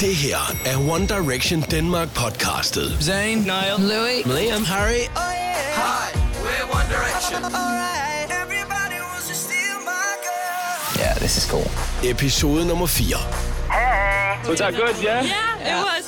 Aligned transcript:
Det 0.00 0.16
her 0.16 0.38
er 0.66 0.78
One 0.94 1.06
Direction 1.06 1.60
Denmark 1.70 2.08
podcastet. 2.14 2.98
Zayn, 3.00 3.38
Niall, 3.38 3.78
Louis. 3.78 4.22
Liam, 4.24 4.64
Harry 4.64 5.02
Hi, 5.82 6.06
we're 6.44 6.66
One 6.78 6.88
Direction. 6.94 7.42
Yeah, 10.98 11.14
this 11.18 11.36
is 11.38 11.50
cool. 11.50 11.68
episode 12.10 12.64
nummer 12.68 12.86
4. 12.86 13.16
Was 14.48 14.58
that 14.58 14.74
good, 14.74 14.96
yeah? 15.04 15.24
Yeah, 15.24 15.70
it 15.70 15.78
was. 15.88 16.04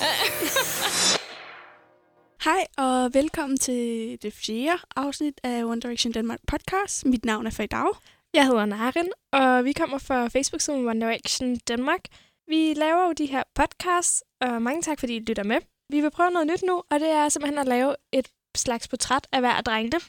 Hej 2.44 2.66
og 2.78 3.14
velkommen 3.14 3.58
til 3.58 4.18
det 4.22 4.32
fjerde 4.34 4.82
afsnit 4.96 5.34
af 5.44 5.64
One 5.64 5.80
Direction 5.80 6.12
Danmark 6.12 6.38
podcast. 6.48 7.06
Mit 7.06 7.24
navn 7.24 7.46
er 7.46 7.50
Feidav. 7.50 7.96
Jeg 8.34 8.46
hedder 8.46 8.64
Narin, 8.64 9.08
og 9.32 9.64
vi 9.64 9.72
kommer 9.72 9.98
fra 9.98 10.28
Facebook-siden 10.28 10.88
One 10.88 11.00
Direction 11.06 11.56
Danmark. 11.56 12.00
Vi 12.48 12.74
laver 12.76 13.06
jo 13.06 13.12
de 13.12 13.26
her 13.26 13.42
podcasts, 13.54 14.22
og 14.40 14.62
mange 14.62 14.82
tak, 14.82 15.00
fordi 15.00 15.16
I 15.16 15.20
lytter 15.28 15.42
med. 15.42 15.56
Vi 15.88 16.00
vil 16.00 16.10
prøve 16.10 16.30
noget 16.30 16.46
nyt 16.46 16.62
nu, 16.66 16.82
og 16.90 17.00
det 17.00 17.08
er 17.08 17.28
simpelthen 17.28 17.58
at 17.58 17.68
lave 17.68 17.94
et 18.12 18.28
slags 18.56 18.88
portræt 18.88 19.26
af 19.32 19.40
hver 19.40 19.50
af 19.50 19.64
drengene. 19.64 20.00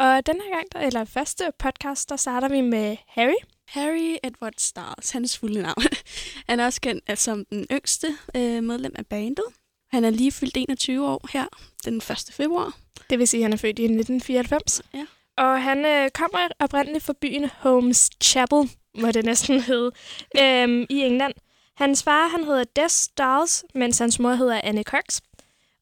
Og 0.00 0.26
den 0.26 0.40
her 0.40 0.54
gang, 0.54 0.66
der- 0.72 0.80
eller 0.80 1.04
første 1.04 1.44
podcast, 1.58 2.08
der 2.08 2.16
starter 2.16 2.48
vi 2.48 2.60
med 2.60 2.96
Harry. 3.08 3.40
Harry 3.68 4.16
Edward 4.24 4.52
Stiles, 4.58 5.10
hans 5.10 5.38
fulde 5.38 5.62
navn. 5.62 5.82
Han 6.48 6.60
er 6.60 6.64
også 6.66 6.80
kendt 6.80 7.04
altså, 7.06 7.24
som 7.24 7.44
den 7.44 7.66
yngste 7.72 8.06
øh, 8.36 8.62
medlem 8.64 8.92
af 8.98 9.06
bandet. 9.06 9.44
Han 9.92 10.04
er 10.04 10.10
lige 10.10 10.32
fyldt 10.32 10.56
21 10.56 11.08
år 11.08 11.28
her 11.32 11.46
den 11.84 11.96
1. 11.96 12.28
februar. 12.32 12.76
Det 13.10 13.18
vil 13.18 13.28
sige, 13.28 13.40
at 13.40 13.44
han 13.44 13.52
er 13.52 13.56
født 13.56 13.78
i 13.78 13.82
1994. 13.84 14.82
Ja. 14.94 15.06
Og 15.36 15.62
han 15.62 15.84
øh, 15.86 16.10
kommer 16.10 16.48
oprindeligt 16.58 17.04
fra 17.04 17.14
byen 17.20 17.50
Holmes 17.58 18.10
Chapel, 18.24 18.70
må 18.98 19.10
det 19.12 19.24
næsten 19.24 19.60
hedde, 19.70 19.90
øhm, 20.38 20.86
i 20.90 21.00
England. 21.00 21.34
Hans 21.76 22.02
far, 22.02 22.28
han 22.28 22.44
hedder 22.44 22.64
Des 22.76 22.92
Stiles, 22.92 23.64
mens 23.74 23.98
hans 23.98 24.18
mor 24.18 24.30
hedder 24.30 24.60
Annie 24.64 24.84
Cox. 24.84 25.20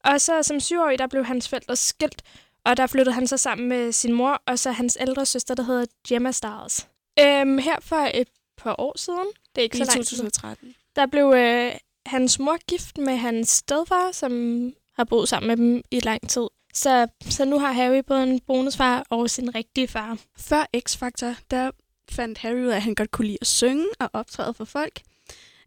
Og 0.04 0.20
så 0.20 0.42
som 0.42 0.60
syvårig, 0.60 0.98
der 0.98 1.06
blev 1.06 1.24
hans 1.24 1.48
forældre 1.48 1.76
skilt, 1.76 2.22
og 2.64 2.76
der 2.76 2.86
flyttede 2.86 3.14
han 3.14 3.26
så 3.26 3.36
sammen 3.36 3.68
med 3.68 3.92
sin 3.92 4.12
mor, 4.12 4.42
og 4.46 4.58
så 4.58 4.70
hans 4.72 4.98
ældre 5.00 5.26
søster, 5.26 5.54
der 5.54 5.62
hedder 5.62 5.86
Gemma 6.08 6.32
Stiles. 6.32 6.88
Øhm, 7.20 7.58
her 7.58 7.76
for 7.80 8.08
et 8.14 8.28
par 8.56 8.74
år 8.78 8.98
siden, 8.98 9.26
det 9.54 9.60
er 9.60 9.62
ikke 9.62 9.76
I 9.76 9.84
så 9.84 9.84
lang 9.84 10.06
tid, 10.06 10.16
2013. 10.16 10.74
der 10.96 11.06
blev 11.06 11.32
øh, 11.36 11.72
hans 12.06 12.38
mor 12.38 12.56
gift 12.68 12.98
med 12.98 13.16
hans 13.16 13.48
stedfar, 13.48 14.12
som 14.12 14.32
har 14.96 15.04
boet 15.04 15.28
sammen 15.28 15.48
med 15.48 15.56
dem 15.56 15.82
i 15.90 16.00
lang 16.00 16.28
tid. 16.28 16.46
Så, 16.74 17.06
så 17.20 17.44
nu 17.44 17.58
har 17.58 17.72
Harry 17.72 18.02
både 18.06 18.22
en 18.22 18.40
bonusfar 18.40 19.06
og 19.10 19.30
sin 19.30 19.54
rigtige 19.54 19.88
far. 19.88 20.18
Før 20.38 20.66
X-Factor, 20.76 21.34
der 21.50 21.70
fandt 22.10 22.38
Harry 22.38 22.64
ud 22.64 22.68
af, 22.68 22.76
at 22.76 22.82
han 22.82 22.94
godt 22.94 23.10
kunne 23.10 23.26
lide 23.26 23.38
at 23.40 23.46
synge 23.46 23.86
og 24.00 24.10
optræde 24.12 24.54
for 24.54 24.64
folk. 24.64 25.00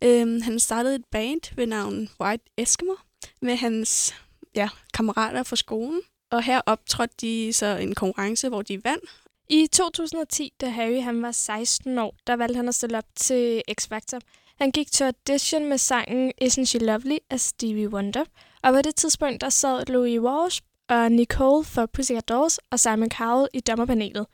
Øhm, 0.04 0.42
han 0.42 0.60
startede 0.60 0.96
et 0.96 1.06
band 1.12 1.56
ved 1.56 1.66
navn 1.66 2.10
White 2.22 2.44
Eskimo 2.58 2.94
med 3.42 3.56
hans 3.56 4.16
ja, 4.56 4.70
kammerater 4.94 5.44
fra 5.44 5.56
skolen. 5.56 6.02
Og 6.32 6.44
her 6.44 6.62
optrådte 6.66 7.16
de 7.22 7.54
så 7.54 7.66
en 7.66 7.96
konkurrence, 7.96 8.50
hvor 8.50 8.62
de 8.62 8.84
vandt. 8.84 9.04
I 9.50 9.68
2010, 9.68 10.54
da 10.62 10.70
Harry 10.70 11.02
han 11.02 11.22
var 11.22 11.32
16 11.32 11.98
år, 11.98 12.16
der 12.28 12.36
valgte 12.36 12.56
han 12.56 12.68
at 12.68 12.76
stille 12.76 12.98
op 12.98 13.06
til 13.16 13.62
X 13.80 13.88
Factor. 13.88 14.20
Han 14.60 14.72
gik 14.72 14.92
til 14.92 15.04
audition 15.04 15.70
med 15.70 15.78
sangen 15.78 16.32
Isn't 16.44 16.66
She 16.66 16.80
Lovely 16.80 17.18
af 17.30 17.40
Stevie 17.40 17.90
Wonder. 17.90 18.24
Og 18.64 18.74
på 18.74 18.82
det 18.82 18.96
tidspunkt, 18.96 19.42
der 19.42 19.50
sad 19.50 19.86
Louis 19.86 20.20
Walsh 20.20 20.62
og 20.90 21.12
Nicole 21.12 21.66
for 21.66 21.86
Pussycat 21.86 22.30
Dolls 22.30 22.60
og 22.72 22.80
Simon 22.80 23.12
Cowell 23.12 23.48
i 23.54 23.60
dommerpanelet. 23.60 24.26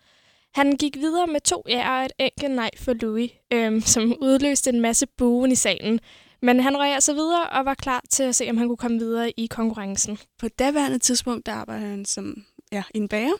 Han 0.53 0.77
gik 0.77 0.97
videre 0.97 1.27
med 1.27 1.41
to 1.41 1.63
ja 1.69 1.99
og 1.99 2.05
et 2.05 2.11
enkelt 2.19 2.55
nej 2.55 2.69
for 2.77 2.93
Louis, 2.93 3.31
øhm, 3.53 3.81
som 3.81 4.15
udløste 4.21 4.69
en 4.69 4.81
masse 4.81 5.05
buen 5.17 5.51
i 5.51 5.55
salen. 5.55 5.99
Men 6.41 6.59
han 6.59 6.77
røg 6.77 6.89
altså 6.89 7.13
videre 7.13 7.49
og 7.49 7.65
var 7.65 7.73
klar 7.73 8.03
til 8.09 8.23
at 8.23 8.35
se, 8.35 8.49
om 8.49 8.57
han 8.57 8.67
kunne 8.67 8.77
komme 8.77 8.99
videre 8.99 9.31
i 9.39 9.45
konkurrencen. 9.45 10.17
På 10.39 10.47
daværende 10.47 10.99
tidspunkt, 10.99 11.45
der 11.45 11.51
arbejdede 11.51 11.89
han 11.89 12.05
som 12.05 12.43
ja, 12.71 12.83
en 12.93 13.07
bager. 13.07 13.33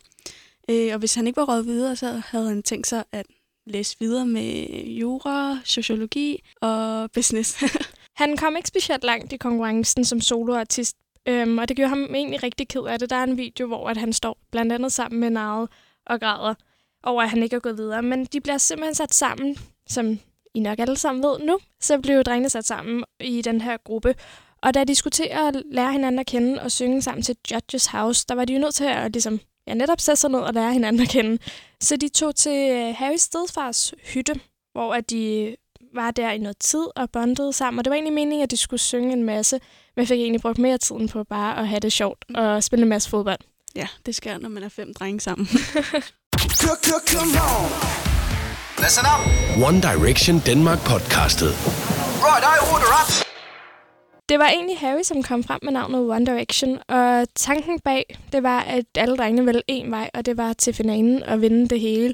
Øh, 0.70 0.94
og 0.94 1.00
hvis 1.00 1.16
han 1.16 1.28
ikke 1.28 1.38
var 1.38 1.46
råd 1.46 1.64
videre, 1.64 1.96
så 1.96 2.22
havde 2.26 2.48
han 2.48 2.64
tænkt 2.64 2.88
sig 2.88 3.04
at 3.12 3.26
læse 3.66 3.96
videre 4.00 4.26
med 4.26 4.68
jura, 4.86 5.60
sociologi 5.64 6.44
og 6.62 7.12
business. 7.12 7.58
Han 8.16 8.38
kom 8.38 8.56
ikke 8.56 8.68
specielt 8.68 9.04
langt 9.04 9.34
i 9.34 9.38
konkurrencen 9.38 10.06
som 10.06 10.22
soloartist, 10.22 10.98
øhm, 11.28 11.58
og 11.58 11.68
det 11.68 11.78
gjorde 11.78 11.90
ham 11.90 12.16
egentlig 12.16 12.44
rigtig 12.44 12.68
ked 12.68 12.82
af 12.82 13.00
det. 13.00 13.10
Der 13.10 13.16
er 13.16 13.24
en 13.24 13.38
video, 13.38 13.68
hvor 13.68 13.90
at 13.90 13.98
han 13.98 14.14
står 14.14 14.38
blandt 14.52 14.74
andet 14.74 14.92
sammen 14.92 15.20
med 15.20 15.30
Nade 15.30 15.68
og 16.06 16.20
græder 16.20 16.54
over, 17.04 17.24
at 17.24 17.30
han 17.30 17.44
ikke 17.44 17.56
er 17.56 17.60
gået 17.60 17.78
videre. 17.78 18.02
Men 18.02 18.26
de 18.26 18.42
bliver 18.42 18.58
simpelthen 18.58 18.96
sat 18.96 19.14
sammen, 19.14 19.58
som 19.88 20.20
I 20.54 20.60
nok 20.60 20.80
alle 20.80 20.98
sammen 20.98 21.24
ved 21.24 21.40
nu, 21.40 21.60
så 21.82 22.00
blev 22.00 22.24
drengene 22.24 22.50
sat 22.50 22.66
sammen 22.66 23.04
i 23.20 23.42
den 23.42 23.62
her 23.62 23.78
gruppe. 23.78 24.16
Og 24.62 24.74
da 24.74 24.84
de 24.84 24.96
skulle 24.96 25.12
til 25.12 25.28
at 25.32 25.64
lære 25.72 25.92
hinanden 25.92 26.20
at 26.20 26.26
kende 26.26 26.62
og 26.62 26.72
synge 26.72 27.02
sammen 27.02 27.24
til 27.24 27.38
Judges 27.52 27.86
House, 27.86 28.26
der 28.30 28.36
var 28.36 28.46
de 28.46 28.54
jo 28.54 28.60
nødt 28.60 28.76
til 28.76 28.86
at 28.86 29.12
ligesom, 29.12 29.40
ja, 29.68 29.74
netop 29.74 30.00
sætte 30.00 30.22
sig 30.22 30.32
ned 30.32 30.40
og 30.40 30.54
lære 30.54 30.74
hinanden 30.74 31.02
at 31.02 31.10
kende. 31.10 31.38
Så 31.82 31.96
de 31.96 32.10
tog 32.10 32.36
til 32.36 32.72
øh, 32.72 32.96
Harrys 32.96 33.22
stedfars 33.22 33.94
hytte, 34.14 34.40
hvor 34.74 34.94
at 34.94 35.10
de 35.10 35.56
var 35.96 36.12
der 36.12 36.32
i 36.32 36.38
noget 36.38 36.58
tid 36.58 36.86
og 36.96 37.10
bondede 37.10 37.54
sammen. 37.54 37.80
Og 37.80 37.86
det 37.86 37.92
var 37.92 37.96
egentlig 37.96 38.14
meningen, 38.14 38.44
at 38.44 38.52
de 38.52 38.58
skulle 38.58 38.80
synge 38.80 39.14
en 39.14 39.24
masse, 39.24 39.60
men 39.96 40.08
fik 40.08 40.20
egentlig 40.20 40.42
brugt 40.42 40.58
mere 40.58 40.78
tiden 40.78 41.10
på 41.10 41.24
bare 41.24 41.58
at 41.60 41.68
have 41.68 41.80
det 41.80 41.92
sjovt 41.92 42.26
og 42.36 42.64
spille 42.64 42.84
en 42.84 42.90
masse 42.90 43.10
fodbold. 43.10 43.40
ja, 43.76 43.88
det 44.06 44.16
sker, 44.16 44.38
når 44.38 44.50
man 44.50 44.64
er 44.64 44.70
fem 44.70 44.94
drenge 44.94 45.20
sammen. 45.20 45.48
Listen 48.84 49.06
up. 49.14 49.22
One 49.68 49.82
Direction 49.82 50.42
Denmark 50.46 50.80
podcastet. 50.80 51.52
Right, 52.28 52.44
I 52.54 52.56
order 52.74 52.92
up. 53.02 53.10
Det 54.30 54.40
var 54.40 54.48
egentlig 54.48 54.78
Harry, 54.78 55.04
som 55.04 55.24
kom 55.24 55.44
frem 55.44 55.60
med 55.64 55.72
navnet 55.72 56.00
One 56.00 56.26
Direction, 56.26 56.80
og 56.88 57.28
tanken 57.36 57.80
bag, 57.80 58.18
det 58.32 58.44
var, 58.44 58.60
at 58.60 58.86
alle 58.96 59.18
drengene 59.18 59.46
ville 59.46 59.62
en 59.68 59.92
vej, 59.92 60.10
og 60.14 60.26
det 60.26 60.38
var 60.38 60.54
til 60.54 60.74
finalen 60.74 61.24
og 61.24 61.42
vinde 61.42 61.68
det 61.68 61.80
hele. 61.80 62.14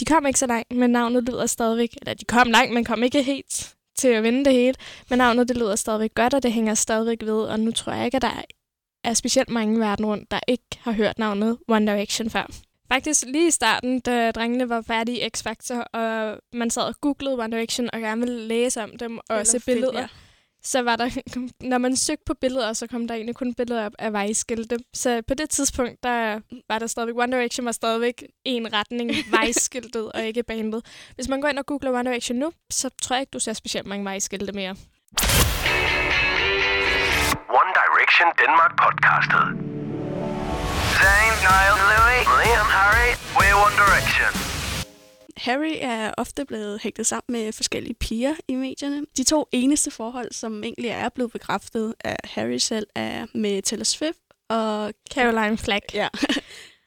De 0.00 0.04
kom 0.04 0.26
ikke 0.26 0.38
så 0.38 0.46
langt, 0.46 0.72
men 0.76 0.90
navnet 0.90 1.28
lyder 1.28 1.46
stadigvæk, 1.46 1.94
eller 2.00 2.14
de 2.14 2.24
kom 2.24 2.50
langt, 2.50 2.74
men 2.74 2.84
kom 2.84 3.02
ikke 3.02 3.22
helt 3.22 3.74
til 3.98 4.08
at 4.08 4.22
vinde 4.22 4.44
det 4.44 4.52
hele. 4.52 4.74
Men 5.10 5.18
navnet, 5.18 5.48
det 5.48 5.56
lyder 5.56 5.76
stadigvæk 5.76 6.14
godt, 6.14 6.34
og 6.34 6.42
det 6.42 6.52
hænger 6.52 6.74
stadigvæk 6.74 7.18
ved, 7.22 7.42
og 7.42 7.60
nu 7.60 7.70
tror 7.72 7.92
jeg 7.92 8.04
ikke, 8.04 8.16
at 8.16 8.22
der 8.22 8.42
er 9.04 9.14
specielt 9.14 9.50
mange 9.50 9.76
i 9.76 9.80
verden 9.80 10.06
rundt, 10.06 10.30
der 10.30 10.40
ikke 10.48 10.64
har 10.80 10.92
hørt 10.92 11.18
navnet 11.18 11.58
One 11.68 11.92
Direction 11.92 12.30
før. 12.30 12.50
Faktisk 12.92 13.24
lige 13.26 13.48
i 13.48 13.50
starten, 13.50 14.00
da 14.00 14.30
drengene 14.30 14.68
var 14.68 14.82
færdige 14.82 15.20
i 15.26 15.28
X-Factor, 15.36 15.80
og 15.92 16.38
man 16.52 16.70
sad 16.70 16.82
og 16.82 16.94
googlede 17.00 17.34
One 17.34 17.56
Direction 17.56 17.88
og 17.92 18.00
gerne 18.00 18.20
ville 18.20 18.46
læse 18.46 18.82
om 18.82 18.90
dem 19.00 19.18
og 19.30 19.46
se 19.46 19.60
billeder, 19.66 20.00
Ja. 20.00 20.06
Så 20.72 20.82
var 20.82 20.96
der, 20.96 21.08
når 21.72 21.78
man 21.78 21.96
søgte 21.96 22.24
på 22.26 22.34
billeder, 22.40 22.72
så 22.72 22.86
kom 22.86 23.08
der 23.08 23.14
egentlig 23.14 23.36
kun 23.36 23.54
billeder 23.54 23.86
op 23.86 23.92
af 23.98 24.12
vejskilte. 24.12 24.78
Så 24.94 25.22
på 25.28 25.34
det 25.34 25.50
tidspunkt, 25.50 26.02
der 26.02 26.40
var 26.68 26.78
der 26.78 26.86
stadigvæk, 26.86 27.16
One 27.16 27.32
Direction 27.36 27.66
var 27.66 27.72
stadigvæk 27.72 28.24
en 28.44 28.72
retning, 28.72 29.10
vejskiltet 29.38 30.12
og 30.12 30.22
ikke 30.22 30.42
bandet. 30.42 30.80
Hvis 31.14 31.28
man 31.28 31.40
går 31.40 31.48
ind 31.48 31.58
og 31.58 31.66
googler 31.66 31.90
One 31.90 32.10
Direction 32.10 32.38
nu, 32.38 32.52
så 32.70 32.90
tror 33.02 33.16
jeg 33.16 33.20
ikke, 33.20 33.30
du 33.30 33.38
ser 33.38 33.52
specielt 33.52 33.86
mange 33.86 34.04
vejskilte 34.04 34.52
mere. 34.52 34.74
One 37.60 37.72
Direction 37.80 38.28
Denmark 38.40 38.72
podcastet. 38.82 39.44
Zayn, 40.98 41.34
Niall, 41.46 41.78
Louis, 41.90 42.24
Liam, 42.40 42.67
Harry 45.48 45.74
er 45.80 46.12
ofte 46.18 46.44
blevet 46.44 46.82
hægtet 46.82 47.06
sammen 47.06 47.32
med 47.44 47.52
forskellige 47.52 47.94
piger 47.94 48.34
i 48.48 48.54
medierne. 48.54 49.06
De 49.16 49.24
to 49.24 49.46
eneste 49.52 49.90
forhold, 49.90 50.32
som 50.32 50.64
egentlig 50.64 50.90
er 50.90 51.08
blevet 51.08 51.32
bekræftet 51.32 51.94
af 52.04 52.16
Harry 52.24 52.56
selv, 52.58 52.86
er 52.94 53.26
med 53.34 53.62
Taylor 53.62 53.84
Swift 53.84 54.18
og... 54.50 54.92
Caroline 55.14 55.58
Flack. 55.58 55.84
Ja. 55.94 56.08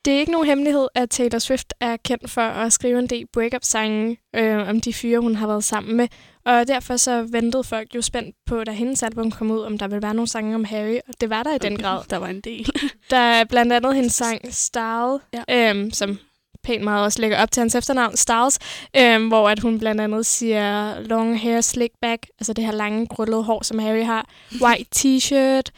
Det 0.06 0.14
er 0.14 0.20
ikke 0.20 0.32
nogen 0.32 0.48
hemmelighed, 0.48 0.88
at 0.96 1.10
Taylor 1.10 1.40
Swift 1.40 1.74
er 1.80 1.98
kendt 1.98 2.30
for 2.30 2.42
at 2.42 2.74
skrive 2.74 3.00
en 3.00 3.08
del 3.08 3.28
breakup-sange 3.34 4.18
øh, 4.36 4.70
om 4.70 4.82
de 4.82 4.94
fyre, 4.94 5.20
hun 5.20 5.36
har 5.36 5.48
været 5.48 5.64
sammen 5.64 5.98
med. 5.98 6.08
Og 6.46 6.68
derfor 6.68 6.98
så 6.98 7.22
ventede 7.24 7.64
folk 7.64 7.96
jo 7.96 8.02
spændt 8.02 8.36
på, 8.46 8.64
da 8.64 8.72
hendes 8.72 9.04
album 9.04 9.32
kom 9.32 9.52
ud, 9.52 9.62
om 9.62 9.78
der 9.78 9.88
ville 9.88 10.02
være 10.02 10.14
nogle 10.14 10.28
sange 10.28 10.56
om 10.56 10.64
Harry. 10.64 11.00
Og 11.08 11.14
det 11.22 11.30
var 11.30 11.44
der 11.44 11.56
i 11.56 11.58
den 11.58 11.78
grad. 11.78 12.04
Der 12.10 12.18
var 12.18 12.28
en 12.28 12.42
del. 12.42 12.70
Der 13.10 13.18
er 13.18 13.44
blandt 13.44 13.74
andet 13.74 13.96
hendes 13.96 14.14
sang 14.14 14.54
Style, 14.54 15.20
Ja. 15.50 15.70
øhm, 15.70 15.92
som 15.92 16.18
pænt 16.64 16.84
meget 16.84 17.04
også 17.04 17.22
lægger 17.22 17.42
op 17.42 17.52
til 17.52 17.62
hans 17.62 17.76
efternavn, 17.76 18.18
Styles, 18.18 18.60
øhm, 18.98 19.28
hvor 19.28 19.50
at 19.50 19.60
hun 19.60 19.80
blandt 19.80 20.02
andet 20.02 20.26
siger 20.26 21.00
long 21.00 21.42
hair 21.42 21.62
slick 21.62 21.94
back, 22.02 22.28
altså 22.40 22.54
det 22.54 22.66
her 22.66 22.72
lange, 22.72 23.08
krøllede 23.08 23.44
hår, 23.44 23.64
som 23.64 23.80
Harry 23.80 24.04
har, 24.04 24.30
white 24.62 24.90
t-shirt, 24.96 25.72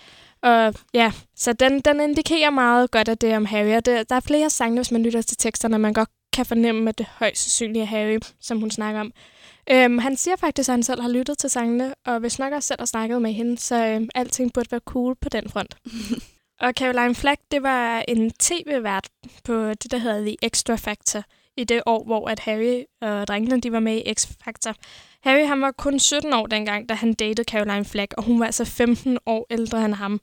og 0.43 0.73
ja, 0.93 1.11
så 1.35 1.53
den, 1.53 1.79
den 1.79 1.99
indikerer 1.99 2.49
meget 2.49 2.91
godt, 2.91 3.09
at 3.09 3.21
det 3.21 3.31
er 3.31 3.37
om 3.37 3.45
Harry, 3.45 3.75
og 3.75 3.85
det, 3.85 4.09
der 4.09 4.15
er 4.15 4.19
flere 4.19 4.49
sange, 4.49 4.77
hvis 4.77 4.91
man 4.91 5.03
lytter 5.03 5.21
til 5.21 5.37
teksterne, 5.37 5.79
man 5.79 5.93
godt 5.93 6.09
kan 6.33 6.45
fornemme, 6.45 6.89
at 6.89 6.97
det 6.97 7.05
højst 7.19 7.41
sandsynligt 7.41 7.83
er 7.83 7.87
Harry, 7.87 8.19
som 8.41 8.59
hun 8.59 8.71
snakker 8.71 9.01
om. 9.01 9.11
Øhm, 9.71 9.97
han 9.97 10.17
siger 10.17 10.35
faktisk, 10.35 10.69
at 10.69 10.73
han 10.73 10.83
selv 10.83 11.01
har 11.01 11.09
lyttet 11.09 11.37
til 11.37 11.49
sangene, 11.49 11.93
og 12.05 12.19
hvis 12.19 12.39
nok 12.39 12.53
også 12.53 12.67
selv 12.67 12.81
har 12.81 12.85
snakket 12.85 13.21
med 13.21 13.33
hende, 13.33 13.57
så 13.57 13.87
øhm, 13.87 14.09
alting 14.15 14.53
burde 14.53 14.71
være 14.71 14.81
cool 14.85 15.15
på 15.21 15.29
den 15.29 15.49
front. 15.49 15.75
og 16.63 16.73
Caroline 16.73 17.15
Flack, 17.15 17.41
det 17.51 17.63
var 17.63 18.03
en 18.07 18.31
tv-vært 18.31 19.09
på 19.43 19.69
det, 19.69 19.91
der 19.91 19.97
hedder 19.97 20.21
The 20.25 20.37
Extra 20.41 20.75
Factor, 20.75 21.23
i 21.57 21.63
det 21.63 21.81
år, 21.85 22.03
hvor 22.03 22.29
at 22.29 22.39
Harry 22.39 22.83
og 23.01 23.27
drengene 23.27 23.61
de 23.61 23.71
var 23.71 23.79
med 23.79 23.95
i 23.95 24.13
X 24.13 24.27
Factor. 24.45 24.75
Harry 25.21 25.45
han 25.45 25.61
var 25.61 25.71
kun 25.71 25.99
17 25.99 26.33
år 26.33 26.47
dengang, 26.47 26.89
da 26.89 26.93
han 26.93 27.13
datede 27.13 27.43
Caroline 27.43 27.85
Flack, 27.85 28.13
og 28.17 28.23
hun 28.23 28.39
var 28.39 28.45
altså 28.45 28.65
15 28.65 29.17
år 29.25 29.47
ældre 29.49 29.85
end 29.85 29.93
ham. 29.93 30.19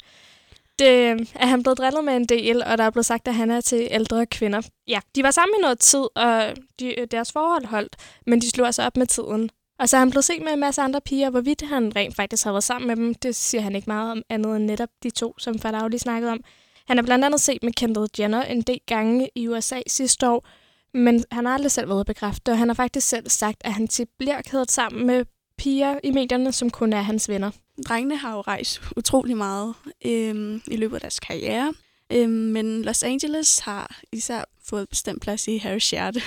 Det 0.78 1.10
er 1.34 1.46
han 1.46 1.62
blevet 1.62 1.78
drillet 1.78 2.04
med 2.04 2.16
en 2.16 2.24
del, 2.24 2.62
og 2.62 2.78
der 2.78 2.84
er 2.84 2.90
blevet 2.90 3.06
sagt, 3.06 3.28
at 3.28 3.34
han 3.34 3.50
er 3.50 3.60
til 3.60 3.88
ældre 3.90 4.26
kvinder. 4.26 4.62
Ja, 4.88 5.00
de 5.14 5.22
var 5.22 5.30
sammen 5.30 5.54
i 5.58 5.62
noget 5.62 5.78
tid, 5.78 6.04
og 6.14 6.56
de, 6.80 7.06
deres 7.10 7.32
forhold 7.32 7.64
holdt, 7.64 7.96
men 8.26 8.40
de 8.40 8.50
slog 8.50 8.66
altså 8.66 8.82
op 8.82 8.96
med 8.96 9.06
tiden. 9.06 9.50
Og 9.80 9.88
så 9.88 9.96
er 9.96 9.98
han 9.98 10.10
blevet 10.10 10.24
set 10.24 10.42
med 10.42 10.52
en 10.52 10.60
masse 10.60 10.82
andre 10.82 11.00
piger. 11.00 11.30
Hvorvidt 11.30 11.62
han 11.62 11.96
rent 11.96 12.16
faktisk 12.16 12.44
har 12.44 12.52
været 12.52 12.64
sammen 12.64 12.88
med 12.88 12.96
dem, 12.96 13.14
det 13.14 13.36
siger 13.36 13.62
han 13.62 13.76
ikke 13.76 13.90
meget 13.90 14.10
om 14.10 14.22
andet 14.28 14.56
end 14.56 14.64
netop 14.64 14.88
de 15.02 15.10
to, 15.10 15.34
som 15.38 15.58
Fadau 15.58 15.88
lige 15.88 16.00
snakkede 16.00 16.32
om. 16.32 16.40
Han 16.86 16.98
er 16.98 17.02
blandt 17.02 17.24
andet 17.24 17.40
set 17.40 17.62
med 17.62 17.72
Kendall 17.72 18.08
Jenner 18.18 18.42
en 18.42 18.62
del 18.62 18.80
gange 18.86 19.28
i 19.34 19.48
USA 19.48 19.80
sidste 19.86 20.28
år, 20.28 20.48
men 20.94 21.24
han 21.32 21.46
har 21.46 21.54
aldrig 21.54 21.70
selv 21.70 21.88
været 21.88 22.06
bekræftet, 22.06 22.52
og 22.52 22.58
han 22.58 22.68
har 22.68 22.74
faktisk 22.74 23.08
selv 23.08 23.28
sagt, 23.28 23.56
at 23.60 23.72
han 23.72 23.88
til 23.88 24.06
bliver 24.18 24.42
kædet 24.42 24.70
sammen 24.70 25.06
med 25.06 25.24
piger 25.58 25.98
i 26.04 26.10
medierne, 26.10 26.52
som 26.52 26.70
kun 26.70 26.92
er 26.92 27.02
hans 27.02 27.28
venner. 27.28 27.50
Drengene 27.88 28.16
har 28.16 28.34
jo 28.34 28.40
rejst 28.40 28.80
utrolig 28.96 29.36
meget 29.36 29.74
øhm, 30.04 30.62
i 30.66 30.76
løbet 30.76 30.94
af 30.96 31.00
deres 31.00 31.20
karriere, 31.20 31.74
øhm, 32.12 32.30
men 32.30 32.82
Los 32.82 33.02
Angeles 33.02 33.58
har 33.58 34.00
især 34.12 34.44
fået 34.64 34.88
bestemt 34.88 35.22
plads 35.22 35.48
i 35.48 35.56
Harrys 35.56 35.90
hjerte. 35.90 36.22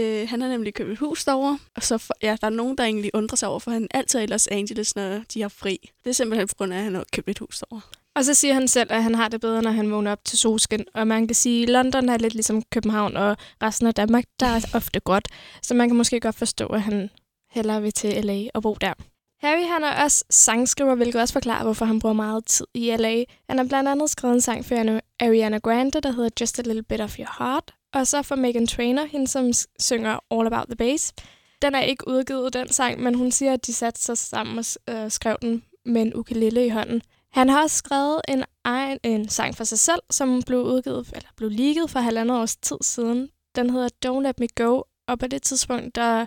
Øh, 0.00 0.28
han 0.28 0.40
har 0.40 0.48
nemlig 0.48 0.74
købt 0.74 0.90
et 0.90 0.98
hus 0.98 1.24
derovre, 1.24 1.58
og 1.76 1.82
så 1.82 1.98
for, 1.98 2.14
ja, 2.22 2.36
der 2.40 2.46
er 2.46 2.50
nogen, 2.50 2.78
der 2.78 2.84
egentlig 2.84 3.10
undrer 3.14 3.36
sig 3.36 3.48
over, 3.48 3.58
for 3.58 3.70
han 3.70 3.88
altid 3.90 4.18
er 4.18 4.22
i 4.22 4.26
Los 4.26 4.46
Angeles, 4.46 4.96
når 4.96 5.22
de 5.34 5.42
har 5.42 5.48
fri. 5.48 5.78
Det 6.04 6.10
er 6.10 6.14
simpelthen 6.14 6.48
på 6.48 6.54
grund 6.58 6.72
af, 6.72 6.78
at 6.78 6.84
han 6.84 6.94
har 6.94 7.04
købt 7.12 7.28
et 7.28 7.38
hus 7.38 7.58
derovre. 7.58 7.82
Og 8.16 8.24
så 8.24 8.34
siger 8.34 8.54
han 8.54 8.68
selv, 8.68 8.92
at 8.92 9.02
han 9.02 9.14
har 9.14 9.28
det 9.28 9.40
bedre, 9.40 9.62
når 9.62 9.70
han 9.70 9.90
vågner 9.90 10.12
op 10.12 10.24
til 10.24 10.38
solskin. 10.38 10.84
Og 10.94 11.06
man 11.06 11.26
kan 11.26 11.34
sige, 11.34 11.62
at 11.62 11.68
London 11.68 12.08
er 12.08 12.18
lidt 12.18 12.34
ligesom 12.34 12.62
København, 12.62 13.16
og 13.16 13.36
resten 13.62 13.86
af 13.86 13.94
Danmark, 13.94 14.24
der 14.40 14.46
er 14.46 14.60
ofte 14.74 15.00
godt. 15.00 15.28
Så 15.62 15.74
man 15.74 15.88
kan 15.88 15.96
måske 15.96 16.20
godt 16.20 16.36
forstå, 16.36 16.66
at 16.66 16.82
han 16.82 17.10
hellere 17.50 17.82
vil 17.82 17.92
til 17.92 18.24
LA 18.24 18.48
og 18.54 18.62
bo 18.62 18.76
der. 18.80 18.92
Harry 19.40 19.66
han 19.66 19.84
er 19.84 20.04
også 20.04 20.24
sangskriver, 20.30 20.94
hvilket 20.94 21.20
også 21.20 21.32
forklarer, 21.32 21.64
hvorfor 21.64 21.84
han 21.84 21.98
bruger 21.98 22.12
meget 22.12 22.46
tid 22.46 22.66
i 22.74 22.96
LA. 22.96 23.24
Han 23.48 23.58
har 23.58 23.64
blandt 23.64 23.88
andet 23.88 24.10
skrevet 24.10 24.34
en 24.34 24.40
sang 24.40 24.64
for 24.64 25.00
Ariana 25.20 25.58
Grande, 25.58 26.00
der 26.00 26.12
hedder 26.12 26.30
Just 26.40 26.58
a 26.58 26.62
Little 26.62 26.82
Bit 26.82 27.00
of 27.00 27.18
Your 27.18 27.34
Heart. 27.38 27.74
Og 27.94 28.06
så 28.06 28.22
for 28.22 28.34
Megan 28.34 28.66
Trainor, 28.66 29.04
hende 29.04 29.28
som 29.28 29.52
synger 29.80 30.18
All 30.30 30.46
About 30.46 30.66
the 30.66 30.76
Bass. 30.76 31.12
Den 31.62 31.74
er 31.74 31.80
ikke 31.80 32.08
udgivet, 32.08 32.52
den 32.52 32.72
sang, 32.72 33.00
men 33.00 33.14
hun 33.14 33.30
siger, 33.30 33.52
at 33.52 33.66
de 33.66 33.72
satte 33.72 34.02
sig 34.02 34.18
sammen 34.18 34.58
og 34.58 34.64
øh, 34.94 35.10
skrev 35.10 35.36
den 35.42 35.62
med 35.84 36.02
en 36.02 36.14
ukulele 36.14 36.66
i 36.66 36.68
hånden. 36.68 37.02
Han 37.32 37.48
har 37.48 37.62
også 37.62 37.76
skrevet 37.76 38.20
en, 38.28 38.44
egen, 38.64 38.98
en 39.02 39.28
sang 39.28 39.56
for 39.56 39.64
sig 39.64 39.78
selv, 39.78 40.00
som 40.10 40.42
blev 40.42 40.60
udgivet, 40.60 41.12
eller 41.14 41.28
blev 41.36 41.50
leaget 41.50 41.90
for 41.90 42.00
halvandet 42.00 42.38
års 42.38 42.56
tid 42.56 42.76
siden. 42.80 43.28
Den 43.56 43.70
hedder 43.70 43.88
Don't 44.06 44.20
Let 44.20 44.40
Me 44.40 44.48
Go, 44.54 44.82
og 45.06 45.18
på 45.18 45.26
det 45.26 45.42
tidspunkt, 45.42 45.94
der 45.94 46.26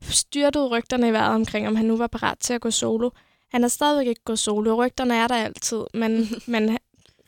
styrtede 0.00 0.66
rygterne 0.66 1.08
i 1.08 1.12
vejret 1.12 1.34
omkring, 1.34 1.66
om 1.66 1.76
han 1.76 1.86
nu 1.86 1.96
var 1.96 2.06
parat 2.06 2.38
til 2.38 2.54
at 2.54 2.60
gå 2.60 2.70
solo. 2.70 3.10
Han 3.50 3.62
har 3.62 3.68
stadigvæk 3.68 4.06
ikke 4.06 4.24
gået 4.24 4.38
solo. 4.38 4.84
Rygterne 4.84 5.14
er 5.14 5.28
der 5.28 5.34
altid, 5.34 5.84
men, 5.94 6.28
men 6.46 6.78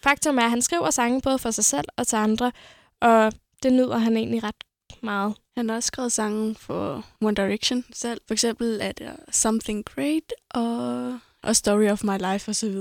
faktum 0.03 0.39
er, 0.39 0.43
at 0.43 0.51
han 0.51 0.63
skriver 0.63 0.91
sange 0.91 1.21
både 1.21 1.39
for 1.39 1.51
sig 1.51 1.65
selv 1.65 1.89
og 1.97 2.07
til 2.07 2.17
andre, 2.17 2.53
og 3.01 3.33
det 3.63 3.73
nyder 3.73 3.99
han 3.99 4.17
egentlig 4.17 4.43
ret 4.45 4.65
meget. 5.03 5.35
Han 5.57 5.69
har 5.69 5.77
også 5.77 5.87
skrevet 5.87 6.13
sange 6.13 6.55
for 6.55 7.05
One 7.21 7.35
Direction 7.35 7.85
selv. 7.93 8.21
For 8.27 8.35
eksempel 8.35 8.79
er 8.83 8.93
det 8.93 9.17
Something 9.31 9.85
Great 9.85 10.33
og, 10.51 11.19
og 11.43 11.57
Story 11.57 11.91
of 11.91 12.05
My 12.05 12.33
Life 12.33 12.51
osv. 12.51 12.75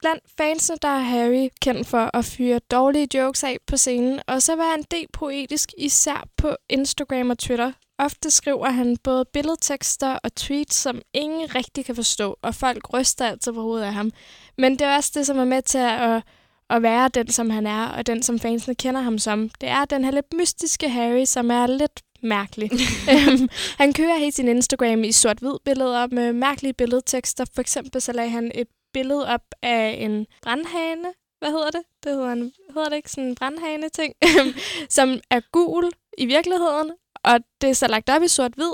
Blandt 0.00 0.22
fansene, 0.38 0.78
der 0.82 0.88
er 0.88 1.00
Harry 1.00 1.48
kendt 1.62 1.86
for 1.86 2.10
at 2.16 2.24
fyre 2.24 2.58
dårlige 2.58 3.18
jokes 3.18 3.44
af 3.44 3.56
på 3.66 3.76
scenen, 3.76 4.20
og 4.26 4.42
så 4.42 4.56
var 4.56 4.70
han 4.70 4.82
del 4.90 5.06
poetisk, 5.12 5.72
især 5.78 6.28
på 6.36 6.56
Instagram 6.68 7.30
og 7.30 7.38
Twitter. 7.38 7.72
Ofte 7.98 8.30
skriver 8.30 8.70
han 8.70 8.96
både 8.96 9.24
billedtekster 9.32 10.18
og 10.24 10.34
tweets, 10.34 10.76
som 10.76 11.02
ingen 11.12 11.54
rigtig 11.54 11.84
kan 11.84 11.96
forstå, 11.96 12.38
og 12.42 12.54
folk 12.54 12.92
ryster 12.92 13.26
altid 13.26 13.52
på 13.52 13.62
hovedet 13.62 13.84
af 13.86 13.92
ham. 13.92 14.10
Men 14.58 14.72
det 14.72 14.82
er 14.82 14.96
også 14.96 15.12
det, 15.14 15.26
som 15.26 15.38
er 15.38 15.44
med 15.44 15.62
til 15.62 15.78
at, 15.78 16.22
at 16.70 16.82
være 16.82 17.08
den, 17.08 17.30
som 17.30 17.50
han 17.50 17.66
er, 17.66 17.86
og 17.86 18.06
den, 18.06 18.22
som 18.22 18.38
fansene 18.38 18.74
kender 18.74 19.00
ham 19.00 19.18
som. 19.18 19.48
Det 19.60 19.68
er 19.68 19.84
den 19.84 20.04
her 20.04 20.10
lidt 20.10 20.34
mystiske 20.36 20.88
Harry, 20.88 21.24
som 21.24 21.50
er 21.50 21.66
lidt 21.66 22.02
mærkelig. 22.22 22.70
Øhm, 23.12 23.48
han 23.78 23.92
kører 23.92 24.18
helt 24.18 24.34
sin 24.34 24.48
Instagram 24.48 25.04
i 25.04 25.12
sort-hvid 25.12 25.58
billeder 25.64 26.06
med 26.06 26.32
mærkelige 26.32 26.72
billedtekster. 26.72 27.44
For 27.54 27.60
eksempel 27.60 28.00
så 28.00 28.12
lagde 28.12 28.30
han 28.30 28.52
et 28.54 28.68
billede 28.92 29.28
op 29.28 29.44
af 29.62 29.96
en 30.00 30.26
brandhane. 30.42 31.08
Hvad 31.38 31.50
hedder 31.50 31.70
det? 31.70 31.82
Det 32.04 32.12
hedder, 32.12 32.32
en, 32.32 32.52
hedder 32.74 32.88
det 32.88 32.96
ikke 32.96 33.10
sådan 33.10 33.24
en 33.24 33.34
brandhane-ting? 33.34 34.14
som 34.96 35.20
er 35.30 35.40
gul 35.52 35.90
i 36.18 36.26
virkeligheden, 36.26 36.90
og 37.24 37.40
det 37.60 37.70
er 37.70 37.74
så 37.74 37.86
lagt 37.86 38.10
op 38.10 38.22
i 38.22 38.28
sort-hvid, 38.28 38.72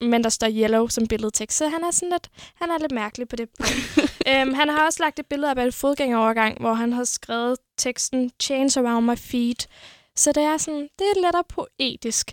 men 0.00 0.24
der 0.24 0.30
står 0.30 0.48
yellow 0.50 0.88
som 0.88 1.06
billedtekst, 1.06 1.58
så 1.58 1.68
han 1.68 1.84
er 1.84 1.90
sådan 1.90 2.10
lidt, 2.10 2.28
han 2.54 2.70
er 2.70 2.78
lidt 2.78 2.92
mærkelig 2.92 3.28
på 3.28 3.36
det 3.36 3.48
øhm, 4.30 4.54
han 4.54 4.68
har 4.68 4.86
også 4.86 5.02
lagt 5.02 5.18
et 5.18 5.26
billede 5.26 5.50
op 5.50 5.58
af 5.58 5.66
et 5.66 5.74
fodgængerovergang, 5.74 6.60
hvor 6.60 6.74
han 6.74 6.92
har 6.92 7.04
skrevet 7.04 7.58
teksten 7.76 8.30
Chains 8.42 8.76
around 8.76 9.06
my 9.06 9.16
feet. 9.16 9.66
Så 10.16 10.32
det 10.32 10.42
er 10.42 10.56
sådan, 10.56 10.88
det 10.98 11.06
er 11.16 11.22
lettere 11.22 11.44
poetisk. 11.48 12.32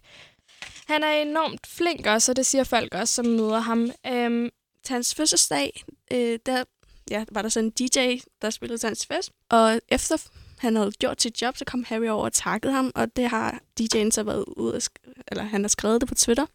Han 0.87 1.03
er 1.03 1.11
enormt 1.11 1.67
flink 1.67 2.07
også, 2.07 2.31
og 2.31 2.35
det 2.35 2.45
siger 2.45 2.63
folk 2.63 2.95
også, 2.95 3.13
som 3.13 3.25
møder 3.25 3.59
ham. 3.59 3.91
Øhm, 4.07 4.49
til 4.83 4.93
hans 4.93 5.15
fødselsdag, 5.15 5.83
øh, 6.11 6.39
der 6.45 6.63
ja, 7.11 7.25
var 7.31 7.41
der 7.41 7.49
sådan 7.49 7.73
en 7.79 7.87
DJ, 7.87 8.19
der 8.41 8.49
spillede 8.49 8.77
til 8.77 8.87
hans 8.87 9.05
fest. 9.05 9.31
Og 9.49 9.81
efter 9.87 10.17
han 10.57 10.75
havde 10.75 10.91
gjort 10.91 11.21
sit 11.21 11.41
job, 11.41 11.57
så 11.57 11.65
kom 11.65 11.83
Harry 11.83 12.07
over 12.07 12.23
og 12.23 12.33
takkede 12.33 12.73
ham, 12.73 12.91
og 12.95 13.15
det 13.15 13.29
har 13.29 13.59
DJ'en 13.79 14.11
så 14.11 14.23
været 14.23 14.45
ude, 14.57 14.81
eller 15.27 15.43
han 15.43 15.63
har 15.63 15.67
skrevet 15.67 16.01
det 16.01 16.09
på 16.09 16.15
Twitter, 16.15 16.45